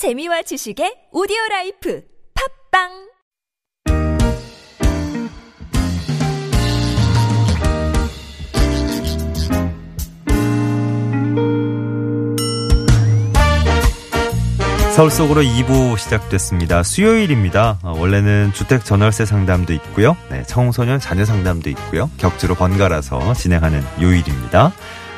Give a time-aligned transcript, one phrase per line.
[0.00, 2.02] 재미와 지식의 오디오 라이프
[2.72, 3.10] 팟빵
[14.96, 16.82] 서울 속으로 2부 시작됐습니다.
[16.82, 17.78] 수요일입니다.
[17.82, 20.16] 어, 원래는 주택 전월세 상담도 있고요.
[20.30, 22.10] 네, 청소년 자녀 상담도 있고요.
[22.16, 24.72] 격주로 번갈아서 진행하는 요일입니다.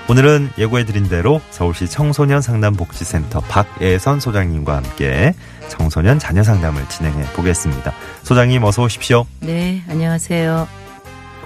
[0.08, 5.32] 오늘은 예고해드린 대로 서울시 청소년 상담복지센터 박예선 소장님과 함께
[5.68, 7.92] 청소년 자녀 상담을 진행해 보겠습니다.
[8.22, 9.26] 소장님 어서 오십시오.
[9.40, 10.68] 네, 안녕하세요.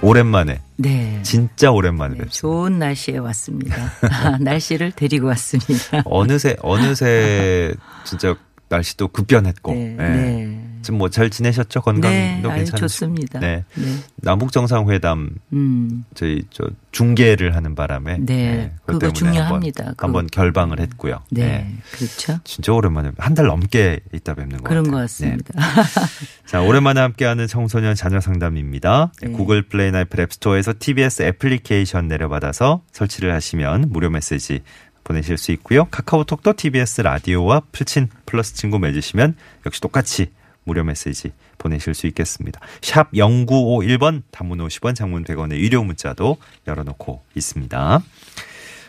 [0.01, 1.19] 오랜만에 네.
[1.23, 2.39] 진짜 오랜만에 네, 뵙습니다.
[2.39, 3.91] 좋은 날씨에 왔습니다.
[4.11, 6.03] 아, 날씨를 데리고 왔습니다.
[6.05, 8.35] 어느새 어느새 진짜
[8.69, 10.03] 날씨도 급변했고 네, 예.
[10.03, 10.66] 네.
[10.81, 11.81] 지금 뭐 잘 지내셨죠?
[11.81, 12.65] 건강도 네?
[12.65, 13.39] 좋습니다.
[13.39, 13.63] 네.
[13.75, 13.85] 네.
[14.17, 19.83] 남북 정상회담 음, 저희 저 중계를 하는 바람에 네, 그것 그거 때문에 중요합니다.
[19.85, 19.95] 한번.
[20.07, 21.21] 한번 결방을 했고요.
[21.31, 21.75] 네, 네.
[21.91, 22.39] 그렇죠.
[22.43, 24.91] 진짜 오랜만에 한 달 넘게 있다 뵙는 것 그런 같아요.
[24.91, 25.53] 것 같습니다.
[25.53, 25.61] 네.
[26.47, 29.11] 자, 오랜만에 함께하는 청소년 자녀 상담입니다.
[29.21, 29.29] 네.
[29.31, 34.61] 구글 플레이나 애플 앱스토어에서 TBS 애플리케이션 내려받아서 설치를 하시면 무료 메시지
[35.03, 35.85] 보내실 수 있고요.
[35.85, 39.35] 카카오톡도 TBS 라디오와 풀친 플러스 친구 맺으시면
[39.65, 40.31] 역시 똑같이
[40.67, 42.59] 무료 메시지 보내실 수 있겠습니다.
[42.81, 46.37] 샵 0951번 단문 50원 장문 100원의 유료 문자도
[46.67, 48.01] 열어놓고 있습니다.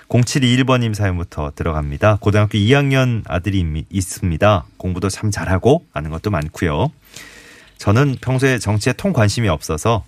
[0.08, 2.16] 0721번님 사연부터 들어갑니다.
[2.20, 4.66] 고등학교 2학년 아들이 있- 있습니다.
[4.76, 6.90] 공부도 참 잘하고 아는 것도 많고요.
[7.78, 10.04] 저는 평소에 정치에 통 관심이 없어서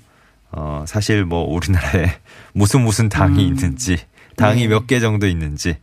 [0.50, 2.06] 어 사실 뭐 우리나라에
[2.52, 3.98] 무슨 무슨 당이 있는지
[4.36, 4.68] 당이 네.
[4.68, 5.76] 몇개 정도 있는지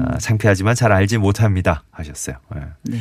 [0.00, 2.36] 아, 창피하지만 잘 알지 못합니다 하셨어요.
[2.56, 2.60] 예.
[2.84, 2.98] 네.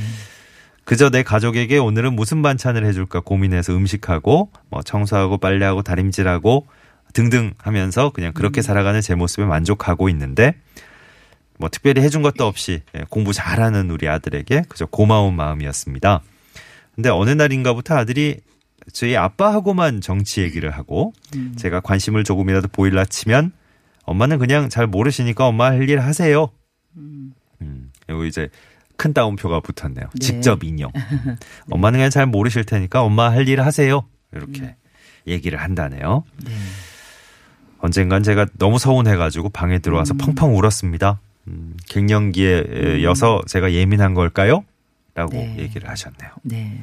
[0.86, 6.68] 그저 내 가족에게 오늘은 무슨 반찬을 해줄까 고민해서 음식하고 뭐 청소하고 빨래하고 다림질하고
[7.14, 10.56] 등등 하면서 그냥 그렇게 살아가는 제 모습에 만족하고 있는데
[11.58, 16.22] 뭐 특별히 해준 것도 없이 예, 공부 잘하는 우리 아들에게 그저 고마운 마음이었습니다.
[16.94, 18.42] 근데 어느 날인가부터 아들이
[18.94, 21.14] 저희 아빠하고만 정치 얘기를 하고
[21.56, 23.52] 제가 관심을 조금이라도 보일라 치면
[24.04, 26.50] 엄마는 그냥 잘 모르시니까 엄마 할 일 하세요.
[27.62, 28.50] 음, 여기 이제
[28.98, 30.06] 큰 따옴표가 붙었네요.
[30.14, 30.20] 네.
[30.20, 30.92] 직접 인용.
[30.96, 31.36] 음.
[31.72, 34.06] 엄마는 그냥 잘 모르실 테니까 엄마 할 일 하세요.
[34.34, 34.76] 이렇게
[35.28, 36.24] 얘기를 한다네요.
[36.46, 36.52] 네.
[37.80, 41.20] 언젠간 제가 너무 서운해가지고 방에 들어와서 펑펑 울었습니다.
[41.48, 44.64] 음, 갱년기에여서 제가 예민한 걸까요?
[45.14, 45.56] 라고 네.
[45.60, 46.32] 얘기를 하셨네요.
[46.44, 46.82] 네.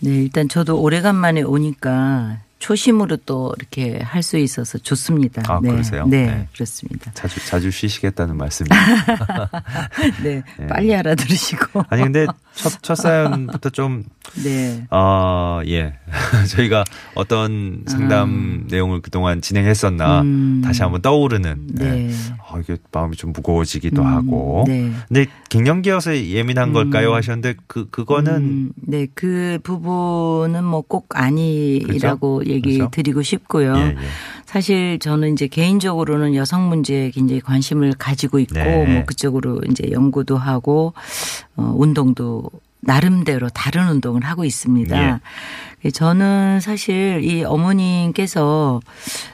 [0.00, 5.40] 네, 일단 저도 오래간만에 오니까 초심으로 또 이렇게 할 수 있어서 좋습니다.
[5.46, 5.70] 아, 네.
[5.70, 6.04] 그러세요?
[6.08, 6.48] 네, 네.
[6.52, 7.12] 그렇습니다.
[7.14, 8.82] 자주 자주 쉬시겠다는 말씀이에요.
[10.24, 11.84] 네, 빨리 알아들으시고.
[11.90, 14.02] 아니 근데 첫, 첫 사연부터 좀
[14.42, 14.84] 네.
[14.90, 15.94] 아, 예.
[16.56, 16.82] 저희가
[17.14, 20.62] 어떤 상담 내용을 그동안 진행했었나 음.
[20.64, 22.10] 다시 한번 떠오르는 네.
[22.60, 24.64] 이게 마음이 좀 무거워지기도 하고.
[24.66, 24.90] 네.
[25.08, 32.76] 근데 갱년기여서 예민한 걸까요 하셨는데 그 그거는 음, 네, 그 부분은 뭐 꼭 아니라고 얘기
[32.78, 32.90] 그렇죠?
[32.90, 33.76] 드리고 싶고요.
[33.76, 33.96] 예, 예.
[34.44, 38.86] 사실 저는 이제 개인적으로는 여성 문제에 굉장히 관심을 가지고 있고 네.
[38.86, 40.94] 뭐 그쪽으로 이제 연구도 하고
[41.56, 42.50] 어 운동도
[42.80, 44.96] 나름대로 다른 운동을 하고 있습니다.
[44.96, 45.20] 예.
[45.92, 48.80] 저는 사실 이 어머님께서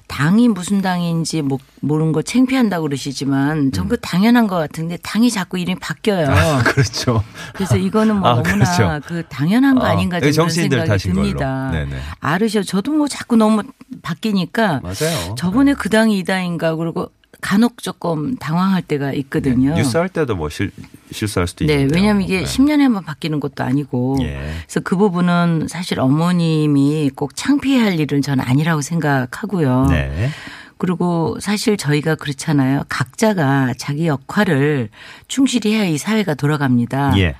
[0.06, 5.78] 당이 무슨 당인지 뭐 모르는 거 창피한다고 그러시지만 전그 당연한 것 같은데 당이 자꾸 이름이
[5.80, 6.26] 바뀌어요.
[6.66, 7.22] 그렇죠.
[7.54, 9.00] 그래서 이거는 뭐 아, 너무나 그렇죠.
[9.06, 11.02] 그 당연한 거 아, 아닌가 좀 그런 정치인들 생각이.
[11.08, 11.72] 듭니다.
[12.20, 13.62] 아르셔 저도 뭐 자꾸 너무
[14.02, 15.34] 바뀌니까 맞아요.
[15.36, 17.10] 저번에 그 당이 이 당인가 그러고
[17.42, 19.74] 간혹 조금 당황할 때가 있거든요.
[19.74, 20.70] 뉴스 할 때도 뭐 실,
[21.10, 21.96] 실수할 수도 네, 있는데.
[21.96, 24.40] 왜냐하면 이게 10년에 한번 바뀌는 것도 아니고 예.
[24.62, 29.86] 그래서 그 부분은 사실 어머님이 꼭 창피할 일은 저는 아니라고 생각하고요.
[29.90, 30.30] 네.
[30.78, 32.84] 그리고 사실 저희가 그렇잖아요.
[32.88, 34.88] 각자가 자기 역할을
[35.28, 37.14] 충실히 해야 이 사회가 돌아갑니다.
[37.18, 37.34] 예.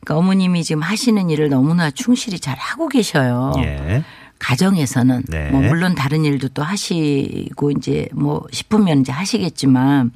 [0.00, 3.54] 그러니까 어머님이 지금 하시는 일을 너무나 충실히 잘 하고 계셔요.
[3.58, 4.04] 예.
[4.38, 5.50] 가정에서는 네.
[5.50, 10.10] 뭐 물론 다른 일도 또 하시고 이제 뭐 싶으면 이제 하시겠지만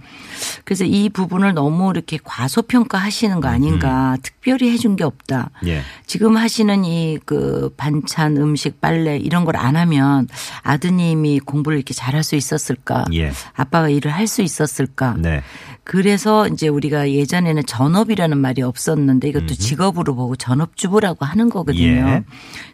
[0.64, 5.50] 그래서 이 부분을 너무 이렇게 과소평가 하시는 거 아닌가 특별히 해준 게 없다.
[5.66, 5.83] 예.
[6.06, 10.28] 지금 하시는 이 그 반찬 음식 빨래 이런 걸 안 하면
[10.62, 13.04] 아드님이 공부를 이렇게 잘할 수 있었을까?
[13.12, 13.33] 예.
[13.54, 15.16] 아빠가 일을 할 수 있었을까?
[15.18, 15.42] 네.
[15.84, 21.84] 그래서 이제 우리가 예전에는 전업이라는 말이 없었는데 이것도 직업으로 보고 전업주부라고 하는 거거든요.
[21.86, 22.24] 예.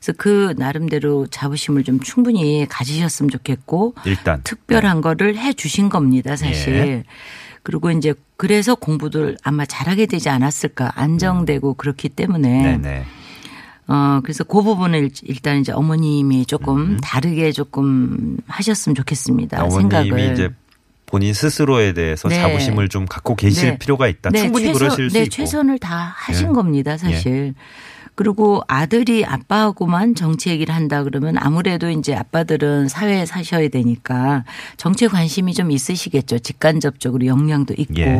[0.00, 6.74] 그래서 그 나름대로 자부심을 좀 충분히 가지셨으면 좋겠고 일단 특별한 거를 해 주신 겁니다, 사실.
[6.74, 7.04] 예.
[7.62, 13.04] 그리고 이제 그래서 공부들 아마 잘하게 되지 않았을까 안정되고 그렇기 때문에 네네.
[13.88, 19.70] 어 그래서 그 부분을 일- 일단 이제 어머님이 조금 다르게 조금 하셨으면 좋겠다 음.
[19.70, 20.50] 어머님이 생각을 이제
[21.06, 22.36] 본인 스스로에 대해서 네.
[22.36, 23.78] 자부심을 좀 갖고 계실 네.
[23.78, 24.30] 필요가 있다.
[24.30, 25.30] 네, 충분히 최선- 그러실 수 네, 있고.
[25.30, 26.52] 최선을 다 하신 예.
[26.52, 27.54] 겁니다, 사실.
[28.16, 34.44] 그리고 아들이 아빠하고만 정치 얘기를 한다 그러면 아무래도 이제 아빠들은 사회에 사셔야 되니까
[34.78, 36.38] 정치에 관심이 좀 있으시겠죠.
[36.38, 37.94] 직간접적으로 역량도 있고.
[37.98, 38.18] 예.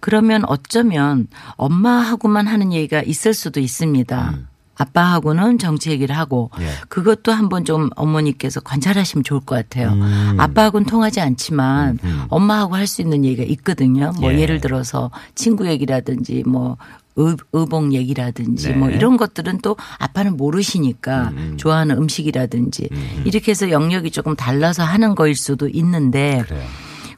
[0.00, 4.38] 그러면 어쩌면 엄마하고만 하는 얘기가 있을 수도 있습니다.
[4.80, 6.62] 아빠하고는 정치 얘기를 하고 음.
[6.62, 6.68] 예.
[6.88, 9.92] 그것도 한번 좀 어머니께서 관찰하시면 좋을 것 같아요.
[9.92, 10.36] 음.
[10.38, 11.98] 아빠하고는 통하지 않지만
[12.28, 14.12] 엄마하고 할 수 있는 얘기가 있거든요.
[14.20, 14.40] 뭐 예.
[14.40, 16.76] 예를 들어서 친구 얘기라든지 뭐
[17.16, 18.74] 의, 의복 얘기라든지 네.
[18.74, 22.88] 뭐 이런 것들은 또 아빠는 모르시니까 좋아하는 음식이라든지
[23.24, 26.64] 이렇게 해서 영역이 조금 달라서 하는 거일 수도 있는데 그래요.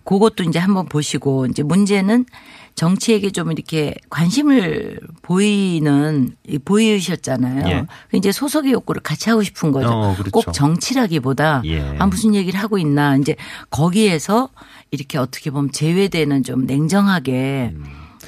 [0.04, 2.26] 그것도 이제 한번 보시고 이제 문제는
[2.74, 6.34] 정치에게 좀 이렇게 관심을 보이는
[6.64, 7.68] 보이셨잖아요.
[7.68, 7.86] 예.
[8.12, 9.88] 이제 소속의 욕구를 같이 하고 싶은 거죠.
[9.88, 10.30] 어, 그렇죠.
[10.30, 11.96] 꼭 정치라기보다 예.
[11.98, 13.36] 아 무슨 얘기를 하고 있나 이제
[13.70, 14.48] 거기에서
[14.90, 17.74] 이렇게 어떻게 보면 제외되는 좀 냉정하게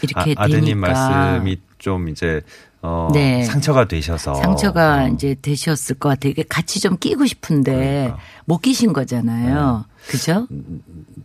[0.02, 2.40] 이렇게 아, 아드님 되니까 말씀이 좀 이제
[2.86, 3.42] 어, 네.
[3.44, 5.08] 상처가 되셔서 상처가 어.
[5.08, 6.32] 이제 되셨을 것 같아요.
[6.32, 8.18] 이게 같이 좀 끼고 싶은데 그러니까.
[8.44, 9.86] 못 끼신 거잖아요.
[10.08, 10.46] 그죠?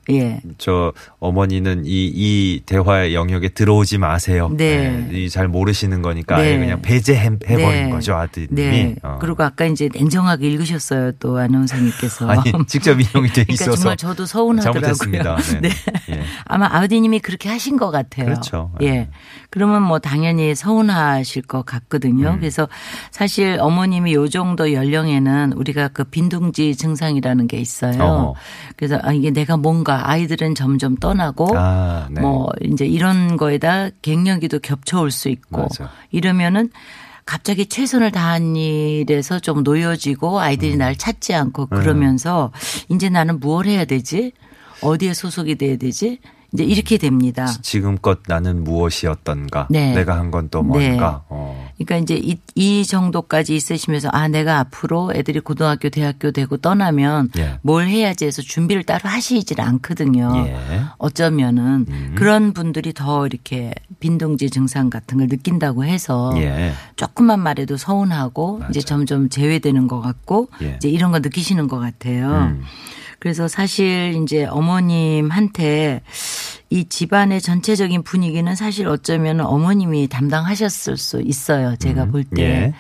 [0.09, 0.41] 예.
[0.57, 4.49] 저 어머니는 이, 이 대화의 영역에 들어오지 마세요.
[4.55, 5.07] 네.
[5.11, 6.59] 이잘 모르시는 거니까 아예 네.
[6.59, 7.89] 그냥 배제해 버린 네.
[7.89, 8.53] 거죠 아드님이.
[8.53, 8.95] 네.
[9.03, 9.17] 어.
[9.21, 11.13] 그리고 아까 이제 냉정하게 읽으셨어요.
[11.13, 12.27] 또 아나운서님께서.
[12.29, 14.81] 아니 직접 인용이 돼 그러니까 있어서 정말 저도 서운하더라고요.
[14.81, 15.35] 잘못했습니다.
[15.61, 15.69] 네.
[16.15, 16.23] 예.
[16.45, 18.25] 아마 아버님이 그렇게 하신 것 같아요.
[18.25, 18.71] 그렇죠.
[18.81, 19.09] 예.
[19.49, 22.31] 그러면 뭐 당연히 서운하실 것 같거든요.
[22.31, 22.39] 음.
[22.39, 22.67] 그래서
[23.11, 28.01] 사실 어머님이 요 정도 연령에는 우리가 그 빈둥지 증상이라는 게 있어요.
[28.01, 28.35] 어허.
[28.75, 32.21] 그래서 아, 이게 내가 뭔가 아이들은 점점 떠나고 아, 네.
[32.21, 35.89] 뭐 이제 이런 거에다 갱년기도 겹쳐올 수 있고 맞아.
[36.11, 36.69] 이러면은
[37.25, 40.77] 갑자기 최선을 다한 일에서 좀 놓여지고 아이들이 음.
[40.79, 42.51] 날 찾지 않고 그러면서
[42.89, 44.31] 이제 나는 무엇 해야 되지?
[44.81, 46.19] 어디에 소속이 돼야 되지?
[46.53, 47.45] 이제 이렇게 됩니다.
[47.61, 49.93] 지금껏 나는 무엇이었던가, 네.
[49.93, 50.89] 내가 한 건또 네.
[50.89, 51.23] 뭔가.
[51.29, 51.69] 어.
[51.77, 57.59] 그러니까 이제 이, 이 정도까지 있으시면서 아 내가 앞으로 애들이 고등학교 대학교 되고 떠나면 예.
[57.61, 60.33] 뭘 해야지 해서 준비를 따로 하시질 않거든요.
[60.47, 60.81] 예.
[60.97, 62.15] 어쩌면은 음.
[62.17, 66.73] 그런 분들이 더 이렇게 빈둥지 증상 같은 걸 느낀다고 해서 예.
[66.95, 70.75] 조금만 말해도 서운하고 이제 점점 제외되는 것 같고 예.
[70.77, 72.29] 이제 이런 거 느끼시는 것 같아요.
[72.29, 72.63] 음.
[73.19, 76.01] 그래서 사실 이제 어머님한테
[76.69, 81.75] 이 집안의 전체적인 분위기는 사실 어쩌면 어머님이 담당하셨을 수 있어요.
[81.77, 82.43] 제가 볼 때.
[82.43, 82.73] 예.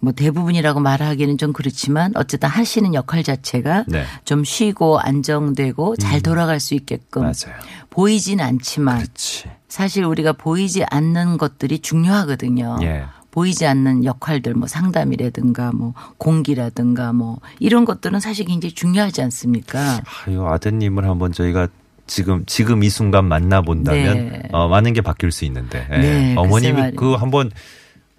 [0.00, 4.00] 뭐 대부분이라고 말하기는 좀 그렇지만 어쨌든 하시는 역할 자체가 네.
[4.00, 4.04] 음.
[4.24, 7.56] 좀 쉬고 안정되고 잘 돌아갈 수 있게끔 맞아요.
[7.88, 9.48] 보이진 않지만 그렇지.
[9.68, 12.78] 사실 우리가 보이지 않는 것들이 중요하거든요.
[12.82, 13.04] 예.
[13.30, 20.02] 보이지 않는 역할들 뭐 상담이라든가 뭐 공기라든가 뭐 이런 것들은 사실 굉장히 중요하지 않습니까?
[20.26, 21.68] 아유, 아드님을 한번 저희가
[22.06, 24.42] 지금 지금 이 순간 만나 본다면 네.
[24.52, 25.98] 어, 많은 게 바뀔 수 있는데 예.
[25.98, 26.92] 네, 어머님이.
[26.96, 27.50] 그 한번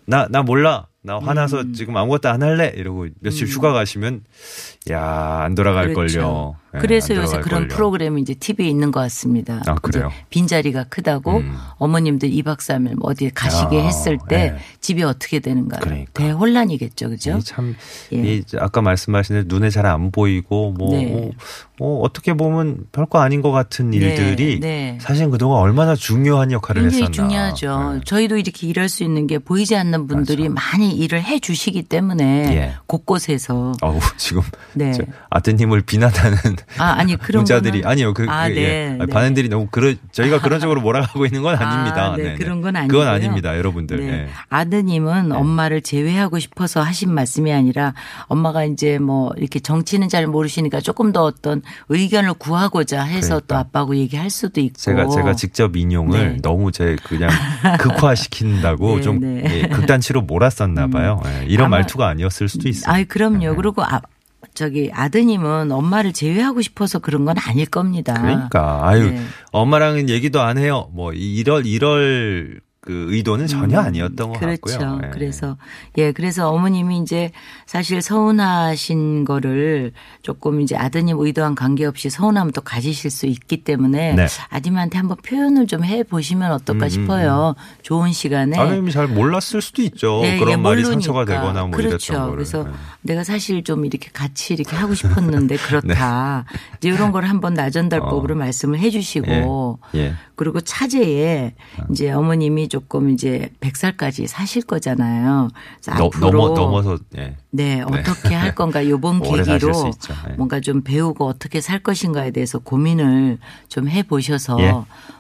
[0.06, 1.74] 나나 몰라 나 화나서 음.
[1.74, 4.24] 지금 아무것도 안 할래 이러고 며칠 휴가 가시면
[4.90, 6.56] 야 안 돌아갈 걸요.
[6.58, 7.76] 예, 그래서 안 요새 그런 걸요.
[7.76, 9.62] 프로그램이 이제 TV에 있는 것 같습니다.
[9.68, 10.12] 아, 그래요?
[10.30, 11.56] 빈자리가 크다고 음.
[11.78, 14.58] 어머님들 2박 3일 뭐 어디에 가시게 야, 했을 때 네.
[14.82, 15.78] 집이 어떻게 되는가.
[15.80, 16.12] 그러니까.
[16.14, 17.10] 대혼란이겠죠.
[17.10, 17.38] 그죠?
[17.38, 17.76] 이 참,
[18.14, 18.18] 예.
[18.18, 21.32] 이 아까 말씀하신 대로 눈에 잘 안 보이고 뭐, 네.
[21.80, 24.98] 어, 어떻게 보면 별거 아닌 것 같은 네, 일들이 네.
[25.02, 27.28] 사실 그동안 얼마나 중요한 역할을 굉장히 했었나.
[27.30, 27.94] 중요하죠.
[27.96, 28.02] 네.
[28.06, 32.74] 저희도 이렇게 일할 수 있는 게 보이지 않는 분들이 많이 일을 해 주시기 때문에 예.
[32.88, 34.42] 곳곳에서 어우 지금
[34.74, 34.94] 네.
[34.94, 36.38] 저 아드님을 비난하는
[36.78, 38.98] 아, 아니 그런 문자들이 거는- 아니요 그, 아, 그, 네, 예.
[39.00, 39.06] 네.
[39.06, 42.16] 반응들이 너무 그러 저희가 그런 쪽으로 몰아가고 있는 건 아, 아닙니다.
[42.18, 42.36] 네, 네네.
[42.36, 42.78] 그런 건 그건
[43.08, 43.08] 아니고요.
[43.10, 43.98] 아닙니다, 여러분들.
[44.00, 44.08] 네.
[44.14, 44.30] 예.
[44.50, 47.94] 아드님은 엄마를 제외하고 싶어서 하신 말씀이 아니라
[48.28, 53.60] 엄마가 이제 뭐 이렇게 정치는 잘 모르시니까 조금 더 어떤 의견을 구하고자 해서 또 그러니까.
[53.70, 54.78] 아빠하고 얘기할 수도 있고.
[54.78, 56.38] 제가 제가 직접 인용을 네.
[56.42, 57.30] 너무 제 그냥
[57.94, 59.44] 극화시킨다고 네, 좀 네.
[59.46, 61.22] 예, 극단치로 몰았었나 봐요.
[61.26, 62.94] 예, 이런 말투가 아니었을 수도 있어요.
[62.94, 63.40] 아이 그럼요.
[63.52, 63.56] 네.
[63.56, 64.02] 그리고 아,
[64.54, 68.14] 저기 아드님은 엄마를 제외하고 싶어서 그런 건 아닐 겁니다.
[68.22, 69.22] 그러니까 아유 네.
[69.52, 70.90] 엄마랑은 얘기도 안 해요.
[70.94, 74.58] 뭐 이럴 이럴 그 의도는 전혀 아니었던 것 그렇죠.
[74.80, 75.00] 같고요.
[75.04, 75.10] 예.
[75.12, 75.58] 그래서
[75.98, 77.32] 예, 그래서 어머님이 이제
[77.66, 84.28] 사실 서운하신 거를 조금 이제 아드님 의도한 관계없이 서운함을 또 가지실 수 있기 때문에 네.
[84.50, 87.56] 아드님한테 한번 표현을 좀 해 보시면 어떨까 음, 싶어요.
[87.82, 88.58] 좋은 시간에.
[88.58, 90.22] 아드님이 잘 몰랐을 수도 있죠.
[90.24, 90.92] 예, 그런 예, 말이 모르니까.
[90.92, 92.14] 상처가 되거나 뭐 그렇죠.
[92.14, 92.36] 이랬던 거를.
[92.36, 92.74] 그래서 예.
[93.02, 96.46] 내가 사실 좀 이렇게 같이 이렇게 하고 싶었는데 그렇다.
[96.78, 98.34] 이제 이런 걸 한번 나전달법으로 네.
[98.34, 98.38] 어.
[98.46, 100.14] 말씀을 해 주시고 예, 예.
[100.36, 101.54] 그리고 차제에
[101.92, 105.48] 이제 어머님이 조금 이제 100살까지 사실 거잖아요.
[105.96, 107.36] 너, 앞으로 넘어 넘어서 예.
[107.52, 109.92] 네, 어떻게 할 건가 요번 계기로.
[110.26, 110.34] 네.
[110.38, 113.38] 뭔가 좀 배우고 어떻게 살 것인가에 대해서 고민을
[113.68, 114.74] 좀 해 보셔서 예.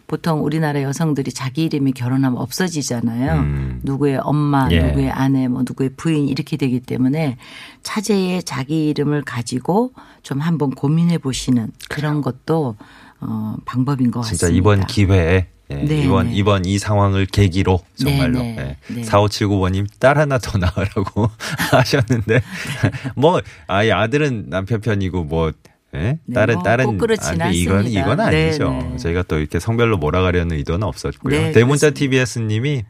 [0.07, 3.33] 보통 우리나라 여성들이 자기 이름이 결혼하면 없어지잖아요.
[3.33, 3.81] 음.
[3.83, 4.87] 누구의 엄마, 예.
[4.87, 7.37] 누구의 아내, 뭐 누구의 부인 이렇게 되기 때문에
[7.83, 9.93] 차제에 자기 이름을 가지고
[10.23, 12.77] 좀 한번 고민해 보시는 그런 것도
[13.27, 14.57] 어 방법인 것 진짜 같습니다.
[14.57, 16.35] 이번 기회에 예, 네, 이번 네.
[16.35, 18.93] 이번 이 상황을 계기로 정말로 네, 네, 예.
[18.93, 19.01] 네.
[19.03, 21.29] 4579번님 딸 하나 더 낳으라고
[21.71, 22.41] 하셨는데
[23.15, 25.51] 뭐 아이 아들은 남편 편이고 뭐
[25.95, 26.17] 예?
[26.25, 27.51] 네, 딸은 뭐안 돼.
[27.53, 27.85] 이건.
[27.87, 28.71] 이건 네, 아니죠.
[28.71, 28.97] 네.
[28.97, 31.39] 저희가 또 이렇게 성별로 몰아가려는 의도는 없었고요.
[31.39, 31.91] 네, 대문자.
[31.91, 32.83] TBS님이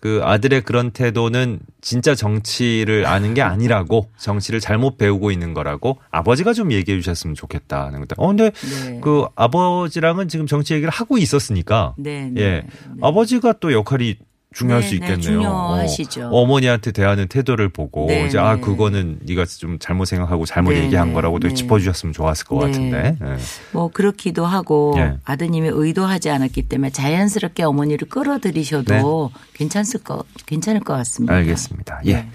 [0.00, 6.52] 그 아들의 그런 태도는 진짜 정치를 아는 게 아니라고 정치를 잘못 배우고 있는 거라고 아버지가
[6.52, 8.14] 좀 얘기해 주셨으면 좋겠다는 것도.
[8.16, 9.00] 어 근데 네.
[9.02, 12.40] 그 아버지랑은 지금 정치 얘기를 하고 있었으니까 네, 네.
[12.40, 12.66] 예 네.
[13.00, 14.16] 아버지가 또 역할이
[14.54, 15.20] 중요할 네, 수 네, 있겠네요.
[15.22, 16.28] 중요하시죠.
[16.30, 18.60] 어, 머니한테 대하는 태도를 보고 네, 이제 아 네.
[18.62, 21.54] 그거는 네가 좀 잘못 생각하고 잘못 네, 얘기한 네, 거라고도 네.
[21.54, 22.66] 짚어주셨으면 좋았을 것 네.
[22.66, 23.16] 같은데.
[23.22, 23.36] 예.
[23.72, 25.14] 뭐 그렇기도 하고 예.
[25.24, 31.34] 아드님이 의도하지 않았기 때문에 자연스럽게 어머니를 끌어들이셔도 괜찮을 거 괜찮을 것 같습니다.
[31.34, 31.40] 네.
[31.40, 32.00] 알겠습니다.
[32.06, 32.12] 예.
[32.14, 32.30] 네.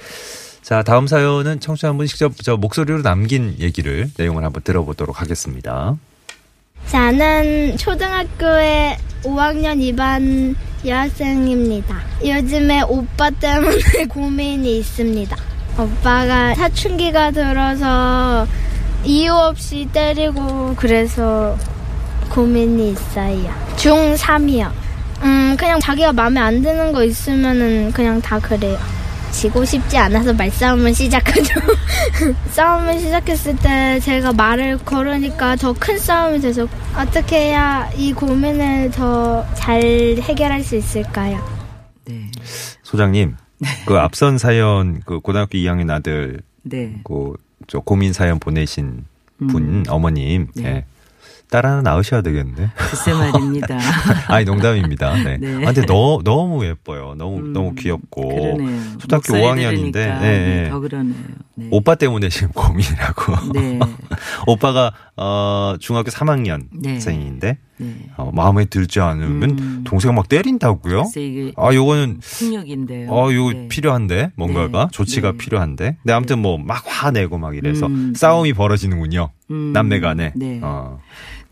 [0.61, 5.97] 자 다음 사연은 청취자 한 분 직접 저 목소리로 남긴 얘기를 내용을 한번 들어보도록 하겠습니다.
[6.89, 11.95] 저는 초등학교에 5학년 2반 여학생입니다.
[12.25, 15.35] 요즘에 오빠 때문에 고민이 있습니다.
[15.77, 18.47] 오빠가 사춘기가 들어서
[19.03, 21.57] 이유 없이 때리고 그래서
[22.29, 23.53] 고민이 있어요.
[23.77, 24.71] 중3이요.
[25.23, 28.77] 음, 그냥 자기가 마음에 안 드는 거 있으면은 그냥 다 그래요.
[29.33, 31.59] 지고 싶지 않아서 말싸움을 시작하죠.
[32.51, 39.43] 싸움을 시작했을 때 제가 말을 걸으니까 더 큰 싸움이 돼서 어떻게 해야 이 고민을 더
[39.55, 39.81] 잘
[40.21, 41.43] 해결할 수 있을까요?
[42.05, 42.29] 네.
[42.83, 43.35] 소장님
[43.85, 47.01] 그 앞선 사연 그 고등학교 2학년 아들 네.
[47.03, 49.05] 그저 고민 사연 보내신
[49.39, 49.83] 분 음.
[49.89, 50.63] 어머님 네.
[50.65, 50.85] 예.
[51.53, 52.71] 딸 하나 낳으셔야 되겠는데.
[52.75, 53.77] 글쎄 말입니다.
[54.27, 55.13] 아니 농담입니다.
[55.23, 55.37] 네.
[55.37, 55.55] 네.
[55.57, 57.13] 아, 근데 너 너무 예뻐요.
[57.15, 58.81] 너무 음, 너무 귀엽고 그러네요.
[58.97, 60.69] 초등학교 목소리 5학년인데 들으니까 예, 네, 예.
[60.71, 61.15] 더 그러네요.
[61.53, 61.67] 네.
[61.69, 63.51] 오빠 때문에 지금 고민이라고.
[63.53, 63.77] 네.
[64.47, 67.57] 오빠가 어 중학교 3학년생인데 네.
[67.77, 67.95] 네.
[68.17, 69.83] 어, 마음에 들지 않으면 음.
[69.85, 71.03] 동생을 막 때린다고요?
[71.55, 73.11] 아 요거는 폭력인데요.
[73.11, 73.67] 어 이거 네.
[73.67, 74.87] 필요한데 뭔가가 네.
[74.91, 75.37] 조치가 네.
[75.37, 75.97] 필요한데.
[76.01, 78.13] 근데 아무튼 뭐 막 화내고 막 이래서 음.
[78.15, 79.29] 싸움이 벌어지는군요.
[79.51, 79.71] 음.
[79.73, 80.33] 남매간에.
[80.35, 80.59] 네.
[80.63, 80.99] 어.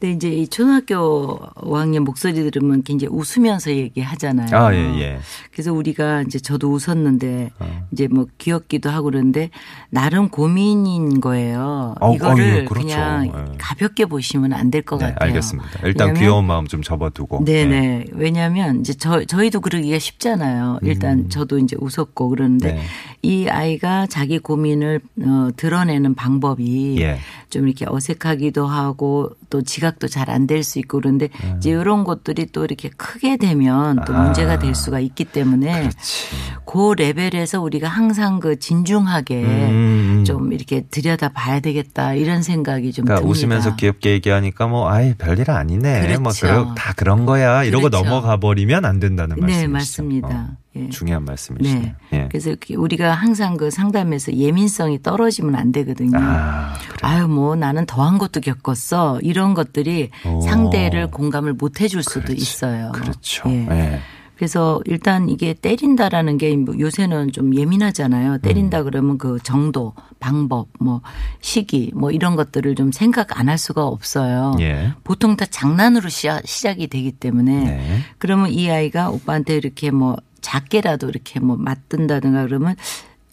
[0.02, 4.48] 근데 이제 이 초등학교 5학년 목소리 들으면 굉장히 웃으면서 얘기하잖아요.
[4.52, 5.20] 아, 예, 예.
[5.52, 7.88] 그래서 우리가 이제 저도 웃었는데 어.
[7.92, 9.52] 이제 뭐 귀엽기도 하고 그러는데
[9.92, 11.94] 나름 고민인 거예요.
[12.02, 12.88] 어, 이거를 어, 예, 그렇죠.
[12.88, 13.58] 그냥 예.
[13.60, 15.28] 가볍게 보시면 안 될 것 네, 같아요.
[15.28, 15.70] 알겠습니다.
[15.84, 17.44] 일단 귀여운 마음 좀 접어두고.
[17.46, 17.66] 네.
[17.66, 18.06] 네 네.
[18.14, 20.80] 왜냐하면 이제 저 저희도 그러기가 쉽잖아요.
[20.82, 22.76] 일단 저도 이제 웃었고 그러는데 음.
[22.78, 22.82] 네.
[23.22, 27.20] 이 아이가 자기 고민을 어, 드러내는 방법이 예.
[27.52, 32.04] 좀 이렇게 어색하기도 하고 또 지각 도 잘 안 될 수 있고 그런데 이제 이런
[32.04, 34.18] 것들이 또 이렇게 크게 되면 또 음.
[34.18, 34.24] 아.
[34.24, 36.28] 문제가 될 수가 있기 때문에 그렇지.
[36.66, 40.24] 그 레벨에서 우리가 항상 그 진중하게 음.
[40.26, 43.40] 좀 이렇게 들여다 봐야 되겠다 이런 생각이 좀 그러니까 듭니다.
[43.48, 46.18] 웃으면서 귀엽게 얘기하니까 뭐 아예 별일 아니네.
[46.20, 46.48] 뭐 그렇죠.
[46.48, 47.64] 그러, 다 그런 거야.
[47.64, 48.04] 이러고 그렇죠.
[48.04, 49.72] 넘어가 버리면 안 된다는 네, 말씀이시죠.
[49.72, 50.28] 맞습니다.
[50.28, 50.90] 어, 예.
[50.90, 51.82] 중요한 말씀이시네요.
[52.12, 52.18] 네.
[52.18, 52.28] 예.
[52.32, 56.18] 그래서 우리가 항상 그 상담에서 예민성이 떨어지면 안 되거든요.
[56.18, 56.98] 아, 그래.
[57.02, 59.20] 아유, 뭐 나는 더한 것도 겪었어.
[59.22, 60.40] 이런 것들이 오.
[60.42, 62.42] 상대를 공감을 못 해줄 수도 그렇지.
[62.42, 62.92] 있어요.
[62.94, 63.50] 그렇죠.
[63.50, 63.68] 예.
[63.70, 64.00] 예.
[64.38, 68.40] 그래서 일단 이게 때린다라는 게뭐 요새는 좀 예민하잖아요.
[68.40, 71.02] 때린다 그러면 그 정도, 방법, 뭐
[71.42, 74.56] 시기, 뭐 이런 것들을 좀 생각 안 할 수가 없어요.
[74.60, 74.94] 예.
[75.04, 78.00] 보통 다 장난으로 시작, 시작이 되기 때문에 네.
[78.18, 82.76] 그러면 이 아이가 오빠한테 이렇게 뭐 작게라도 이렇게 뭐 맞든다든가 그러면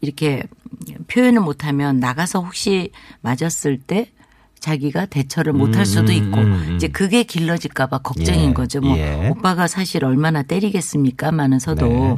[0.00, 0.44] 이렇게
[1.08, 2.90] 표현을 못하면 나가서 혹시
[3.22, 4.10] 맞았을 때
[4.60, 6.74] 자기가 대처를 못할 수도 음, 있고 음, 음.
[6.76, 8.80] 이제 그게 길러질까봐 걱정인 예, 거죠.
[8.80, 9.28] 뭐 예.
[9.30, 12.16] 오빠가 사실 얼마나 때리겠습니까마는서도 네.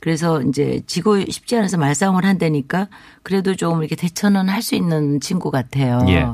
[0.00, 2.88] 그래서 이제 지고 싶지 않아서 말싸움을 한다니까
[3.22, 6.00] 그래도 좀 이렇게 대처는 할 수 있는 친구 같아요.
[6.08, 6.26] 예.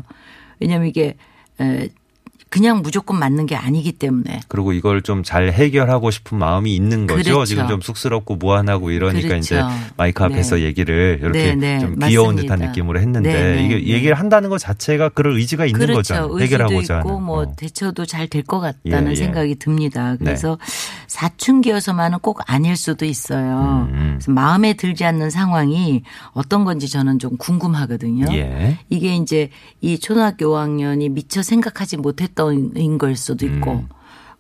[0.61, 1.17] 왜냐하면 이게
[1.61, 1.89] 에,
[2.51, 7.23] 그냥 무조건 맞는 게 아니기 때문에 그리고 이걸 좀 잘 해결하고 싶은 마음이 있는 거죠.
[7.23, 7.45] 그렇죠.
[7.45, 9.55] 지금 좀 쑥스럽고 무안하고 이러니까 그렇죠.
[9.55, 9.63] 이제
[9.97, 10.63] 마이크 앞에서 네.
[10.63, 11.79] 얘기를 이렇게 네, 네.
[11.79, 12.57] 좀 귀여운 맞습니다.
[12.57, 13.87] 듯한 느낌으로 했는데 네, 네, 이게 네.
[13.87, 15.97] 얘기를 한다는 것 자체가 그럴 의지가 있는 그렇죠.
[15.99, 16.25] 거잖아요.
[16.33, 17.21] 의지도 해결하고자 있고.
[17.21, 17.55] 뭐 어.
[17.57, 19.15] 대처도 잘 될 것 같다는 예, 예.
[19.15, 20.17] 생각이 듭니다.
[20.19, 20.59] 그래서
[21.07, 23.89] 사춘기여서만은 꼭 아닐 수도 있어요.
[23.93, 24.17] 음.
[24.19, 26.03] 그래서 마음에 들지 않는 상황이
[26.33, 28.27] 어떤 건지 저는 좀 궁금하거든요.
[28.33, 28.79] 예.
[28.89, 32.40] 이게 이제 이 초등학교 5학년이 미처 생각하지 못했던
[32.99, 33.89] 걸 수도 있고 음.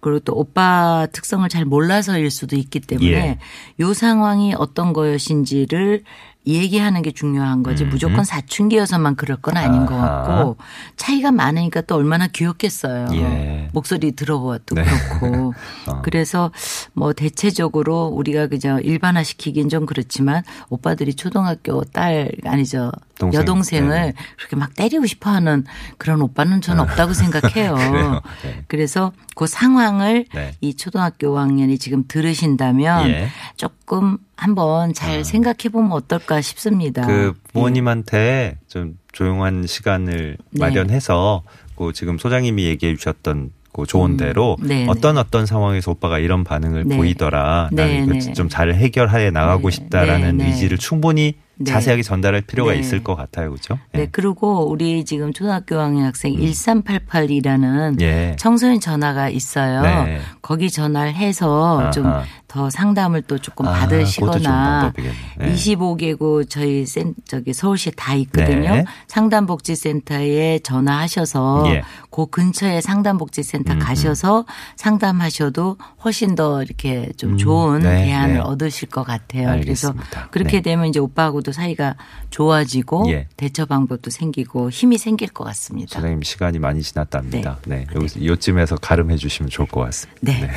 [0.00, 3.38] 그리고 또 오빠 특성을 잘 몰라서일 수도 있기 때문에 예.
[3.80, 6.04] 요 상황이 어떤 거였인지를
[6.46, 7.90] 얘기하는 게 중요한 거지 음.
[7.90, 10.22] 무조건 사춘기여서만 그럴 건 아닌 것 아하.
[10.22, 10.56] 같고
[10.96, 13.08] 차이가 많으니까 또 얼마나 귀엽겠어요.
[13.12, 13.68] 예.
[13.72, 14.84] 목소리 들어봐도 네.
[14.84, 15.52] 그렇고
[15.86, 16.00] 어.
[16.02, 16.50] 그래서
[16.94, 23.40] 뭐 대체적으로 우리가 그저 일반화 시키긴 좀 그렇지만 오빠들이 초등학교 딸 아니죠 동생.
[23.40, 24.14] 여동생을 네네.
[24.38, 25.64] 그렇게 막 때리고 싶어하는
[25.98, 27.76] 그런 오빠는 저는 없다고 생각해요.
[28.42, 28.64] 네.
[28.66, 30.52] 그래서 그 상황을 네.
[30.62, 33.28] 이 초등학교 5학년이 지금 들으신다면 예.
[33.56, 37.06] 조금 한번 잘 생각해 보면 어떨까 싶습니다.
[37.06, 40.60] 그 부모님한테 좀 조용한 시간을 네.
[40.60, 41.42] 마련해서
[41.76, 44.16] 그 지금 소장님이 얘기해 주셨던 그 좋은 음.
[44.16, 46.96] 대로 네, 어떤 어떤 상황에서 오빠가 이런 반응을 네.
[46.96, 47.68] 보이더라.
[47.70, 48.32] 네, 나는 네.
[48.32, 50.50] 좀잘 해결해 나가고 네, 싶다라는 네, 네.
[50.50, 51.72] 의지를 충분히 네.
[51.72, 52.78] 자세하게 전달할 필요가 네.
[52.78, 53.52] 있을 것 같아요.
[53.52, 53.78] 그죠?
[53.92, 58.00] 네, 그리고 우리 지금 초등학교 5학년 학생 1388이라는 음.
[58.00, 58.34] 예.
[58.38, 59.82] 청소년 전화가 있어요.
[59.82, 60.20] 네.
[60.40, 61.90] 거기 전화를 해서 아하.
[61.90, 62.06] 좀
[62.50, 64.92] 더 상담을 또 조금 아, 받으시거나.
[65.38, 65.52] 네.
[65.54, 68.74] 25개국 저희 센 저기 서울시에 다 있거든요.
[68.74, 68.84] 네.
[69.06, 71.82] 상담복지센터에 전화하셔서 예.
[72.10, 78.40] 그 근처에 상담복지센터 가셔서 상담하셔도 훨씬 더 이렇게 좀 음, 좋은 네, 대안을 네.
[78.40, 79.48] 얻으실 것 같아요.
[79.50, 80.02] 알겠습니다.
[80.10, 80.62] 그래서 그렇게 네.
[80.62, 81.94] 되면 이제 오빠하고도 사이가
[82.30, 83.28] 좋아지고 예.
[83.36, 86.00] 대처 방법도 생기고 힘이 생길 것 같습니다.
[86.00, 87.58] 소장님 시간이 많이 지났답니다.
[87.66, 87.86] 네.
[87.94, 90.20] 여기서 요쯤에서 가름해 주시면 좋을 것 같습니다.
[90.22, 90.50] 네.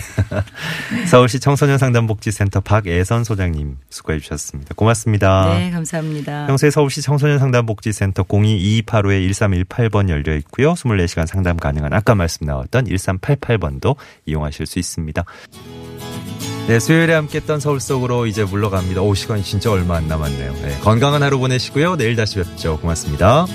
[1.06, 4.74] 서울시 청소년 상담복지센터 박애선 소장님 수고해 주셨습니다.
[4.76, 5.54] 고맙습니다.
[5.58, 6.48] 네, 감사합니다.
[6.48, 10.74] 평소에 서울시 청소년 상담복지센터 022285-1318번 열려 있고요.
[10.74, 15.26] 24시간 상담 가능한 아까 말씀 나왔던 1388번도 이용하실 수 있습니다.
[16.68, 19.02] 네, 수요일에 함께 했던 서울 속으로 이제 물러갑니다.
[19.02, 20.54] 오, 시간이 진짜 얼마 안 남았네요.
[20.54, 21.98] 네, 건강한 하루 보내시고요.
[21.98, 22.80] 내일 다시 뵙죠.
[22.80, 23.46] 고맙습니다.